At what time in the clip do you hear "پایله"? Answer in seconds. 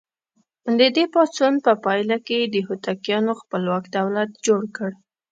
1.83-2.17